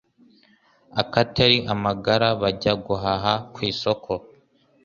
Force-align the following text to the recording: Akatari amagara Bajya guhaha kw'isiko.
Akatari 1.01 1.57
amagara 1.73 2.27
Bajya 2.41 2.73
guhaha 2.85 3.33
kw'isiko. 3.53 4.13